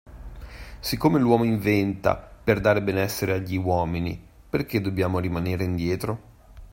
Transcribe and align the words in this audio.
Siccome 0.79 1.19
l'uomo 1.19 1.43
inventa 1.43 2.15
per 2.15 2.59
dare 2.59 2.81
benessere 2.81 3.33
agli 3.33 3.55
uomini 3.55 4.19
perché 4.49 4.81
dobbiamo 4.81 5.19
rimanere 5.19 5.63
indietro? 5.63 6.21